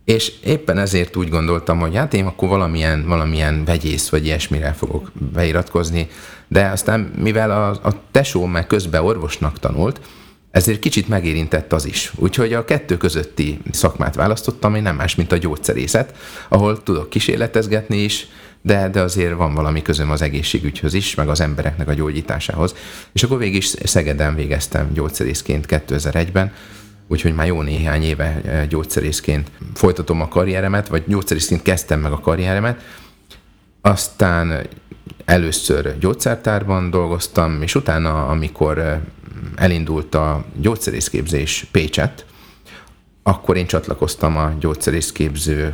[0.05, 5.11] és éppen ezért úgy gondoltam, hogy hát én akkor valamilyen, valamilyen vegyész vagy ilyesmire fogok
[5.33, 6.07] beiratkozni,
[6.47, 10.01] de aztán mivel a, a tesóm meg közben orvosnak tanult,
[10.51, 12.11] ezért kicsit megérintett az is.
[12.15, 16.15] Úgyhogy a kettő közötti szakmát választottam, én nem más, mint a gyógyszerészet,
[16.49, 18.27] ahol tudok kísérletezgetni is,
[18.61, 22.75] de, de azért van valami közöm az egészségügyhöz is, meg az embereknek a gyógyításához.
[23.13, 26.53] És akkor végig Szegeden végeztem gyógyszerészként 2001-ben,
[27.11, 32.81] úgyhogy már jó néhány éve gyógyszerészként folytatom a karrieremet, vagy gyógyszerészként kezdtem meg a karrieremet.
[33.81, 34.67] Aztán
[35.25, 39.01] először gyógyszertárban dolgoztam, és utána, amikor
[39.55, 42.25] elindult a gyógyszerészképzés Pécset,
[43.23, 45.73] akkor én csatlakoztam a gyógyszerészképző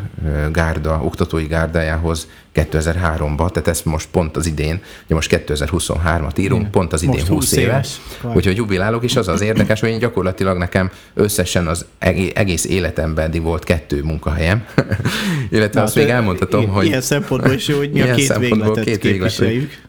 [0.52, 6.72] gárda, oktatói gárdájához, 2003-ba, tehát ez most pont az idén, ugye most 2023-at írunk, Igen.
[6.72, 8.02] pont az idén most 20 éves,
[8.34, 11.86] úgyhogy jubilálok, és az az érdekes, hogy én gyakorlatilag nekem összesen az
[12.34, 14.66] egész életemben eddig volt kettő munkahelyem,
[15.50, 16.86] illetve Na, azt még elmondhatom, ilyen, hogy...
[16.86, 19.44] Ilyen szempontból is jó, hogy mi a két végletet két véglet,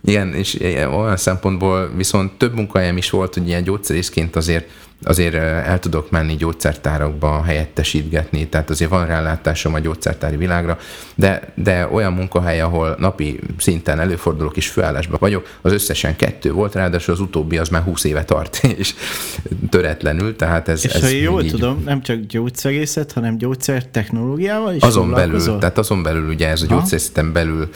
[0.05, 0.59] Igen, és
[0.92, 4.68] olyan szempontból viszont több munkahelyem is volt, hogy ilyen gyógyszerészként azért
[5.02, 10.78] azért el tudok menni gyógyszertárakba helyettesítgetni, tehát azért van rálátásom a gyógyszertári világra,
[11.14, 16.74] de, de olyan munkahely, ahol napi szinten előfordulok és főállásban vagyok, az összesen kettő volt,
[16.74, 18.94] ráadásul az utóbbi az már 20 éve tart, és
[19.70, 20.84] töretlenül, tehát ez...
[20.84, 21.50] És ez ha jól így...
[21.50, 26.66] tudom, nem csak gyógyszerészet, hanem gyógyszertechnológiával is Azon belül, tehát azon belül ugye ez a
[26.66, 27.68] gyógyszerészeten belül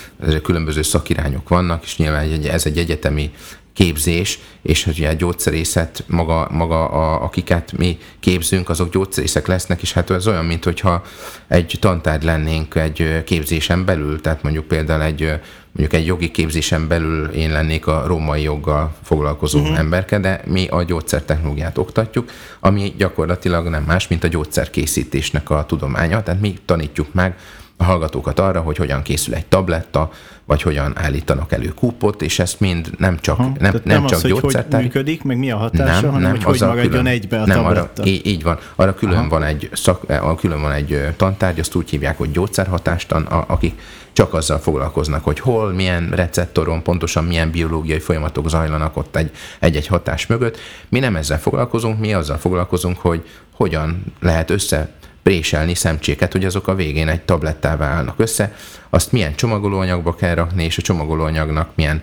[0.43, 3.31] különböző szakirányok vannak, és nyilván ez egy egyetemi
[3.73, 9.93] képzés, és hogy a gyógyszerészet, maga, maga a, akiket mi képzünk, azok gyógyszerészek lesznek, és
[9.93, 11.03] hát ez olyan, mint hogyha
[11.49, 15.41] egy tantárgy lennénk egy képzésen belül, tehát mondjuk például egy
[15.73, 19.79] mondjuk egy jogi képzésen belül én lennék a római joggal foglalkozó uh-huh.
[19.79, 22.31] emberke, de mi a gyógyszertechnológiát oktatjuk,
[22.61, 27.37] ami gyakorlatilag nem más, mint a gyógyszerkészítésnek a tudománya, tehát mi tanítjuk meg
[27.83, 30.11] a hallgatókat arra, hogy hogyan készül egy tabletta,
[30.45, 34.17] vagy hogyan állítanak elő kúpot, és ezt mind nem csak, ha, nem, nem, nem csak
[34.17, 37.07] az, hogy hogy működik, meg mi a hatása, nem, hanem nem, hogy hogy maradjon külön,
[37.07, 38.59] egybe a nem, arra, így, így van.
[38.75, 43.23] Arra külön van, egy szak, eh, külön van egy tantárgy, azt úgy hívják, hogy gyógyszerhatástan,
[43.23, 43.81] akik
[44.13, 49.87] csak azzal foglalkoznak, hogy hol, milyen receptoron, pontosan milyen biológiai folyamatok zajlanak ott egy, egy-egy
[49.87, 50.59] hatás mögött.
[50.89, 54.91] Mi nem ezzel foglalkozunk, mi azzal foglalkozunk, hogy hogyan lehet össze
[55.23, 58.55] préselni szemcséket, hogy azok a végén egy tablettává állnak össze,
[58.91, 62.03] azt milyen csomagolóanyagba kell rakni, és a csomagolóanyagnak milyen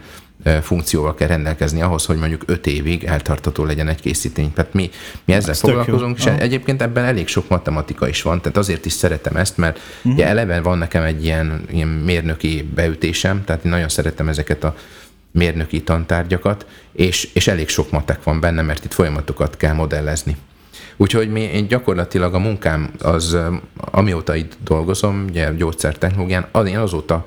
[0.61, 4.53] funkcióval kell rendelkezni ahhoz, hogy mondjuk öt évig eltartató legyen egy készítény.
[4.53, 4.89] Tehát mi,
[5.25, 8.93] mi ezzel Ez foglalkozunk, és egyébként ebben elég sok matematika is van, tehát azért is
[8.93, 10.13] szeretem ezt, mert uh-huh.
[10.13, 14.75] ugye eleve van nekem egy ilyen, ilyen mérnöki beütésem, tehát én nagyon szeretem ezeket a
[15.31, 20.37] mérnöki tantárgyakat, és, és elég sok matek van benne, mert itt folyamatokat kell modellezni.
[20.97, 23.37] Úgyhogy mi, én gyakorlatilag a munkám az,
[23.75, 27.25] amióta itt dolgozom, ugye gyógyszertechnológián, az én azóta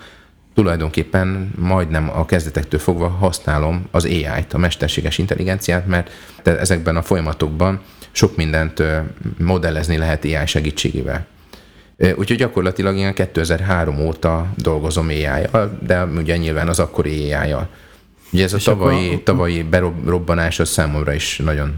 [0.55, 6.11] tulajdonképpen majdnem a kezdetektől fogva használom az AI-t, a mesterséges intelligenciát, mert
[6.43, 7.81] ezekben a folyamatokban
[8.12, 8.83] sok mindent
[9.38, 11.27] modellezni lehet AI segítségével.
[12.17, 15.47] Úgyhogy gyakorlatilag ilyen 2003 óta dolgozom ai
[15.81, 17.55] de ugye nyilván az akkori ai
[18.33, 19.23] Ugye ez a tavalyi, akkor...
[19.23, 21.75] tavalyi berobbanás az számomra is nagyon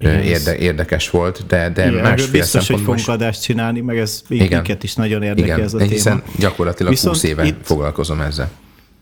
[0.00, 4.82] érde, érdekes volt, de, de igen, másfél biztos, hogy fogunk adást csinálni, meg ez minket
[4.82, 5.90] is nagyon érdekel igen, ez a téma.
[5.90, 8.50] Hiszen gyakorlatilag Viszont 20 éve itt, foglalkozom ezzel.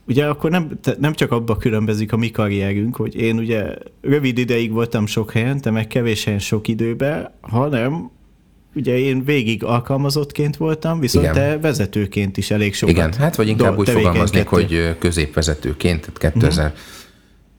[0.06, 3.64] Ugye akkor nem, nem csak abba különbözik a mi karrierünk, hogy én ugye
[4.00, 8.10] rövid ideig voltam sok helyen, te meg kevés helyen sok időben, hanem
[8.74, 11.34] ugye én végig alkalmazottként voltam, viszont Igen.
[11.34, 16.64] te vezetőként is elég sokat Igen, hát vagy inkább úgy fogalmaznék, hogy középvezetőként, tehát 2000,
[16.64, 16.80] uh-huh.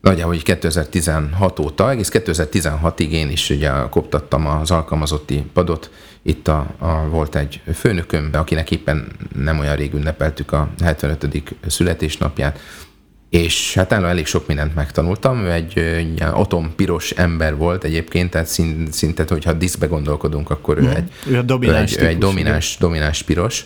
[0.01, 5.89] nagyjából hogy 2016 óta, egész 2016-ig én is ugye koptattam az alkalmazotti padot,
[6.21, 11.43] itt a, a, volt egy főnököm, akinek éppen nem olyan rég ünnepeltük a 75.
[11.67, 12.59] születésnapját,
[13.29, 15.45] és hát nála elég sok mindent megtanultam.
[15.45, 18.47] Ő egy ilyen atompiros ember volt egyébként, tehát
[18.91, 20.95] szinte, hogyha diszbe gondolkodunk, akkor ő mhm.
[20.95, 23.65] egy, ő, domináns ő egy, ő egy domináns, domináns piros.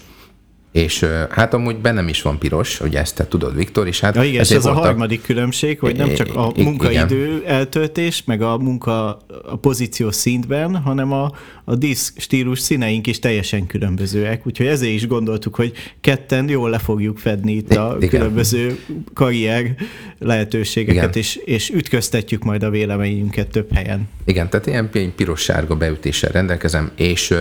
[0.72, 4.16] És hát amúgy bennem is van piros, ugye ezt te tudod, Viktor, és hát...
[4.16, 4.76] Ja, igen, ez voltak...
[4.76, 7.42] a harmadik különbség, hogy nem csak a munkaidő igen.
[7.46, 9.08] eltöltés, meg a munka
[9.44, 11.32] a pozíció szintben, hanem a,
[11.64, 16.78] a diszk stílus színeink is teljesen különbözőek, úgyhogy ezért is gondoltuk, hogy ketten jól le
[16.78, 18.10] fogjuk fedni itt a igen.
[18.10, 18.80] különböző
[19.14, 19.76] karrier
[20.20, 24.10] lehetőségeket, és, és ütköztetjük majd a véleményünket több helyen.
[24.26, 27.34] Igen, tehát ilyen piros-sárga beütéssel rendelkezem, és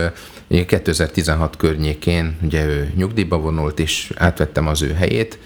[0.48, 5.38] 2016 környékén ugye ő nyugdíjba vonult, és átvettem az ő helyét,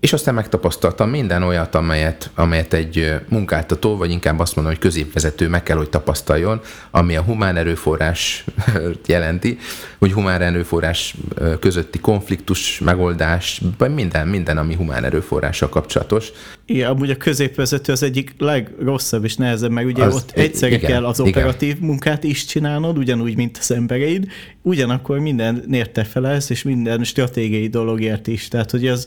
[0.00, 5.48] és aztán megtapasztaltam minden olyat, amelyet, amelyet egy munkáltató, vagy inkább azt mondom, hogy középvezető
[5.48, 8.44] meg kell, hogy tapasztaljon, ami a humán erőforrás
[9.06, 9.58] jelenti,
[9.98, 11.14] hogy humán erőforrás
[11.60, 16.28] közötti konfliktus, megoldás, vagy minden, minden, ami humán erőforrással kapcsolatos.
[16.66, 20.90] Igen, amúgy a középvezető az egyik legrosszabb és nehezebb, meg ugye az, ott egyszerre igen,
[20.90, 21.82] kell az operatív igen.
[21.82, 24.26] munkát is csinálnod, ugyanúgy, mint az embereid,
[24.62, 28.48] ugyanakkor minden nérte felelsz, és minden stratégiai dologért is.
[28.48, 29.06] Tehát, hogy az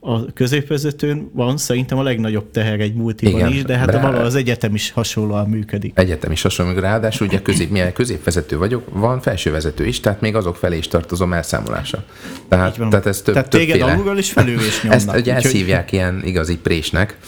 [0.00, 4.00] a középvezetőn van szerintem a legnagyobb teher egy multiban Igen, is, de hát rá...
[4.00, 5.92] valahol az egyetem is hasonlóan működik.
[5.94, 10.56] Egyetem is hasonló, ráadásul ugye közép, milyen középvezető vagyok, van felsővezető is, tehát még azok
[10.56, 12.04] felé is tartozom elszámolása.
[12.48, 15.00] Tehát, tehát ez több, tehát téged alulról is felül is nyomnak.
[15.00, 17.18] Ezt ugye ezt hívják ilyen igazi présnek,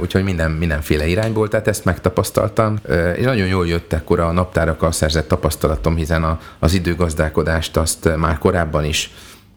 [0.00, 2.78] úgyhogy minden, mindenféle irányból, tehát ezt megtapasztaltam.
[3.16, 8.38] És nagyon jól jött ekkor a naptárakkal szerzett tapasztalatom, hiszen a, az időgazdálkodást azt már
[8.38, 9.10] korábban is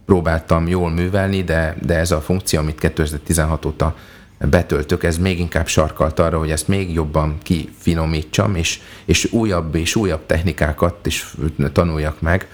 [0.06, 3.96] próbáltam jól művelni, de, de ez a funkció, amit 2016 óta
[4.40, 9.96] betöltök, ez még inkább sarkalt arra, hogy ezt még jobban kifinomítsam, és, és újabb és
[9.96, 11.34] újabb technikákat is
[11.74, 12.48] tanuljak meg,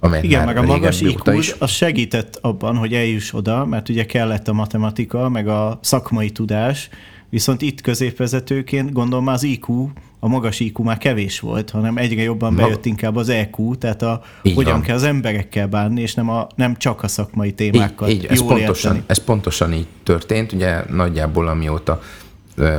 [0.00, 1.54] amelyet Igen, meg a magas iq is.
[1.58, 6.88] az segített abban, hogy eljuss oda, mert ugye kellett a matematika, meg a szakmai tudás,
[7.28, 9.88] viszont itt középvezetőként gondolom az IQ
[10.24, 14.22] a magas IQ már kevés volt, hanem egyre jobban bejött inkább az EQ, tehát a
[14.42, 14.82] így hogyan van.
[14.82, 18.24] kell az emberekkel bánni, és nem, a, nem csak a szakmai témákkal így, így.
[18.24, 22.00] Ez, pontosan, ez pontosan így történt, ugye nagyjából amióta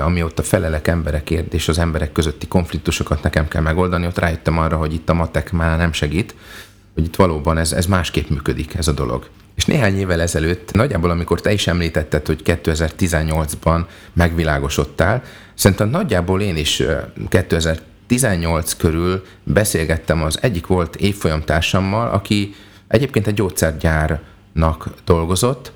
[0.03, 4.93] amióta felelek emberekért, és az emberek közötti konfliktusokat nekem kell megoldani, ott rájöttem arra, hogy
[4.93, 6.35] itt a matek már nem segít,
[6.95, 9.29] hogy itt valóban ez, ez másképp működik, ez a dolog.
[9.55, 16.57] És néhány évvel ezelőtt, nagyjából amikor te is említetted, hogy 2018-ban megvilágosodtál, szerintem nagyjából én
[16.57, 16.83] is
[17.29, 22.53] 2018 körül beszélgettem az egyik volt évfolyamtársammal, aki
[22.87, 25.71] egyébként egy gyógyszergyárnak dolgozott,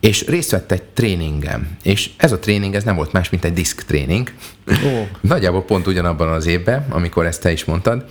[0.00, 1.76] és részt vett egy tréningem.
[1.82, 4.32] És ez a tréning, ez nem volt más, mint egy diszk tréning.
[4.66, 5.06] Oh.
[5.20, 8.04] Nagyjából pont ugyanabban az évben, amikor ezt te is mondtad.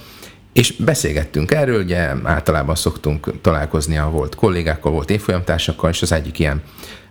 [0.54, 6.40] És beszélgettünk erről, ugye általában szoktunk találkozni a volt kollégákkal, volt évfolyamtársakkal, és az egyik
[6.40, 6.62] ilyen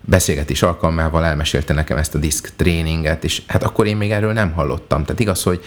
[0.00, 4.52] beszélgetés alkalmával elmesélte nekem ezt a diszk tréninget, és hát akkor én még erről nem
[4.52, 5.04] hallottam.
[5.04, 5.64] Tehát igaz, hogy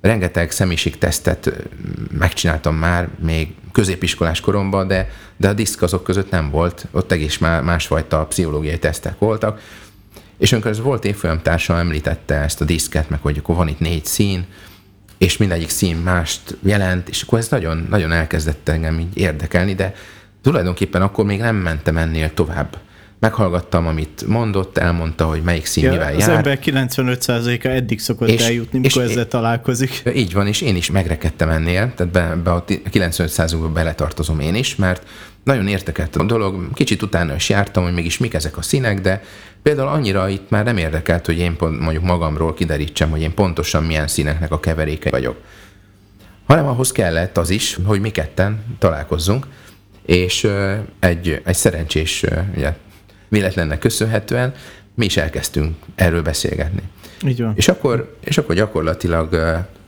[0.00, 1.52] rengeteg személyiségtesztet
[2.18, 7.38] megcsináltam már még középiskolás koromban, de, de a diszk azok között nem volt, ott egész
[7.38, 9.60] másfajta pszichológiai tesztek voltak,
[10.38, 14.04] és amikor ez volt évfolyamtársam említette ezt a diszket, meg hogy akkor van itt négy
[14.04, 14.46] szín,
[15.18, 19.94] és mindegyik szín mást jelent, és akkor ez nagyon, nagyon elkezdett engem így érdekelni, de
[20.42, 22.78] tulajdonképpen akkor még nem mentem ennél tovább.
[23.20, 26.30] Meghallgattam, amit mondott, elmondta, hogy melyik szín ja, mivel az jár.
[26.30, 30.02] Az ember 95%-a eddig szokott és, eljutni, mikor és, ezzel találkozik.
[30.14, 34.76] Így van, és én is megrekedtem ennél, tehát be, be a 95%-ba beletartozom én is,
[34.76, 35.06] mert
[35.46, 39.22] nagyon értekelt a dolog, kicsit utána is jártam, hogy mégis mik ezek a színek, de
[39.62, 43.84] például annyira itt már nem érdekelt, hogy én pont, mondjuk magamról kiderítsem, hogy én pontosan
[43.84, 45.36] milyen színeknek a keveréke vagyok.
[46.46, 49.46] Hanem ahhoz kellett az is, hogy mi ketten találkozzunk,
[50.06, 50.48] és
[50.98, 52.24] egy, egy szerencsés
[52.56, 52.74] ugye,
[53.28, 54.54] véletlennek köszönhetően
[54.94, 56.82] mi is elkezdtünk erről beszélgetni.
[57.26, 57.52] Így van.
[57.56, 59.36] És akkor, és akkor gyakorlatilag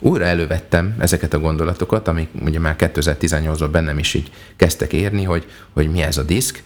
[0.00, 5.46] újra elővettem ezeket a gondolatokat, amik ugye már 2018-ban bennem is így kezdtek érni, hogy,
[5.72, 6.62] hogy mi ez a diszk,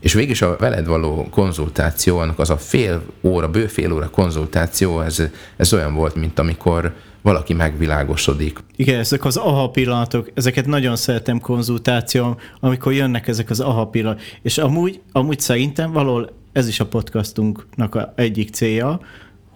[0.00, 5.00] és végig a veled való konzultáció, annak az a fél óra, bő fél óra konzultáció,
[5.00, 5.22] ez,
[5.56, 8.58] ez olyan volt, mint amikor valaki megvilágosodik.
[8.76, 14.24] Igen, ezek az aha pillanatok, ezeket nagyon szeretem konzultáció, amikor jönnek ezek az aha pillanatok.
[14.42, 19.00] És amúgy, amúgy szerintem valahol ez is a podcastunknak a egyik célja,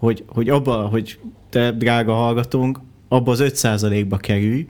[0.00, 1.18] hogy, hogy abba, hogy
[1.50, 4.66] te, drága hallgatónk, abba az 5%-ba kerülj,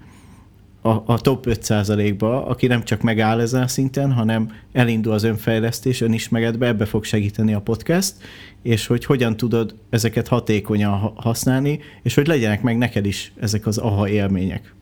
[0.82, 6.00] a, a top 5%-ba, aki nem csak megáll ezen a szinten, hanem elindul az önfejlesztés,
[6.00, 8.14] önismeretbe, ebbe fog segíteni a podcast,
[8.62, 13.78] és hogy hogyan tudod ezeket hatékonyan használni, és hogy legyenek meg neked is ezek az
[13.78, 14.74] aha élmények.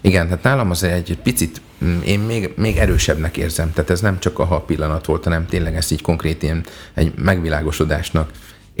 [0.00, 4.18] Igen, hát nálam azért egy picit, mm, én még, még erősebbnek érzem, tehát ez nem
[4.18, 8.30] csak a ha pillanat volt, hanem tényleg ezt így konkrét ilyen egy megvilágosodásnak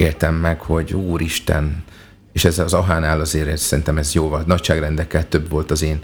[0.00, 1.84] éltem meg, hogy úristen,
[2.32, 6.02] és ez az ahánál azért szerintem ez jóval nagyságrendekkel több volt az én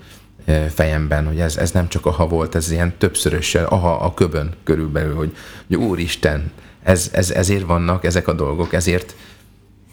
[0.74, 5.14] fejemben, hogy ez, ez nem csak aha volt, ez ilyen többszörössel, aha a köbön körülbelül,
[5.14, 9.14] hogy, hogy úristen, ez, ez, ezért vannak ezek a dolgok, ezért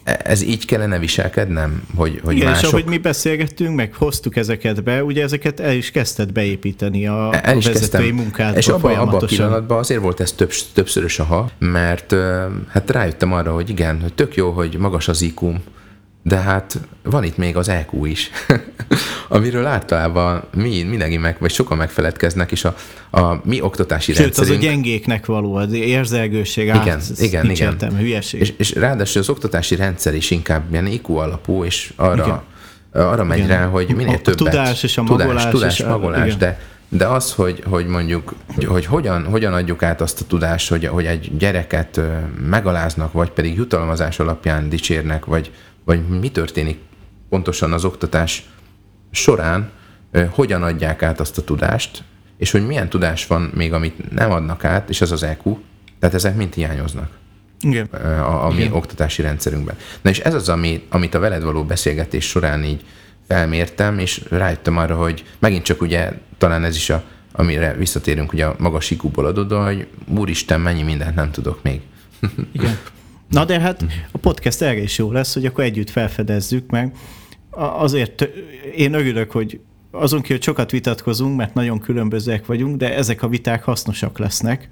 [0.04, 2.64] ez így kellene viselkednem, hogy, hogy Igen, mások...
[2.64, 7.30] és ahogy mi beszélgettünk, meg hoztuk ezeket be, ugye ezeket el is kezdted beépíteni a,
[7.42, 11.18] el is a vezetői munkádba És abban abba a pillanatban azért volt ez több, többszörös
[11.18, 12.14] aha, mert
[12.68, 15.42] hát rájöttem arra, hogy igen, hogy tök jó, hogy magas az iq
[16.26, 18.30] de hát van itt még az EQ is,
[19.28, 22.76] amiről általában mi, mindenki meg, vagy sokan megfeledkeznek, és a,
[23.10, 24.58] a mi oktatási Sőt, rendszerünk...
[24.58, 27.72] az a gyengéknek való, az érzelgőség, igen, át, igen, igen.
[27.72, 28.40] Értem, hülyeség.
[28.40, 32.24] És, és ráadásul az oktatási rendszer is inkább ilyen IQ alapú, és arra,
[32.92, 33.06] igen.
[33.06, 33.48] arra megy igen.
[33.48, 34.36] rá, hogy minél a többet...
[34.36, 35.28] tudás és a magolás.
[35.28, 39.52] Tudás, tudás és magolás, a, de de az, hogy, hogy mondjuk, hogy, hogy hogyan, hogyan
[39.52, 42.00] adjuk át azt a tudást, hogy, hogy egy gyereket
[42.48, 45.50] megaláznak, vagy pedig jutalmazás alapján dicsérnek, vagy,
[45.84, 46.78] vagy mi történik
[47.28, 48.48] pontosan az oktatás
[49.10, 49.70] során,
[50.30, 52.04] hogyan adják át azt a tudást,
[52.36, 55.58] és hogy milyen tudás van még, amit nem adnak át, és az az EQ,
[55.98, 57.10] tehát ezek mind hiányoznak.
[57.60, 57.86] Igen.
[57.86, 58.72] A, a mi Igen.
[58.72, 59.76] oktatási rendszerünkben.
[60.02, 62.84] Na és ez az, ami, amit a veled való beszélgetés során így
[63.28, 68.46] felmértem, és rájöttem arra, hogy megint csak ugye talán ez is a, amire visszatérünk, ugye
[68.46, 71.80] a magas ikúból adod, hogy úristen, mennyi mindent nem tudok még.
[72.52, 72.78] Igen.
[73.28, 76.96] Na de hát a podcast erre is jó lesz, hogy akkor együtt felfedezzük meg.
[77.56, 78.28] Azért
[78.76, 79.60] én örülök, hogy
[79.90, 84.68] azon kívül sokat vitatkozunk, mert nagyon különbözőek vagyunk, de ezek a viták hasznosak lesznek,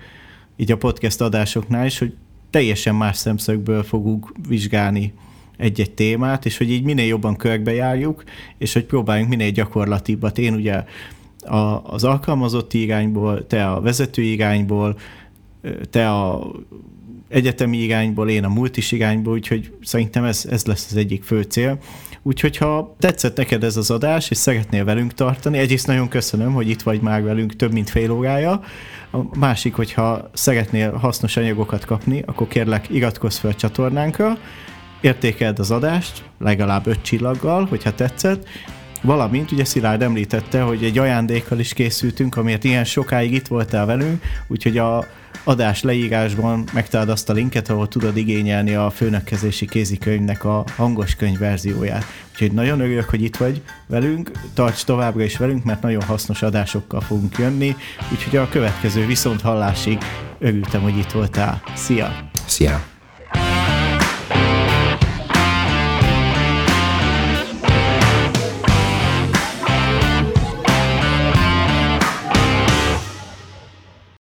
[0.57, 2.15] így a podcast adásoknál is, hogy
[2.51, 5.13] teljesen más szemszögből fogunk vizsgálni
[5.57, 8.25] egy-egy témát, és hogy így minél jobban körbejárjuk,
[8.59, 10.39] és hogy próbáljunk minél gyakorlatibbat.
[10.39, 10.85] Én ugye
[11.45, 14.99] a, az alkalmazotti irányból, te a vezető irányból,
[15.91, 16.51] te a
[17.33, 21.79] egyetemi irányból, én a multis irányból, úgyhogy szerintem ez, ez lesz az egyik fő cél.
[22.23, 26.69] Úgyhogy ha tetszett neked ez az adás, és szeretnél velünk tartani, egyrészt nagyon köszönöm, hogy
[26.69, 28.61] itt vagy már velünk több mint fél órája.
[29.11, 34.39] A másik, hogyha szeretnél hasznos anyagokat kapni, akkor kérlek iratkozz fel a csatornánkra,
[35.01, 38.49] értékeld az adást, legalább öt csillaggal, hogyha tetszett,
[39.03, 44.23] Valamint ugye Szilárd említette, hogy egy ajándékkal is készültünk, amiért ilyen sokáig itt voltál velünk,
[44.49, 45.07] úgyhogy a
[45.45, 51.39] adás leírásban megtalálod azt a linket, ahol tudod igényelni a főnökkezési kézikönyvnek a hangos könyv
[51.39, 52.05] verzióját.
[52.33, 57.01] Úgyhogy nagyon örülök, hogy itt vagy velünk, tarts továbbra is velünk, mert nagyon hasznos adásokkal
[57.01, 57.77] fogunk jönni,
[58.13, 59.99] úgyhogy a következő viszont hallásig
[60.39, 61.63] örültem, hogy itt voltál.
[61.75, 62.31] Szia!
[62.47, 62.92] Szia!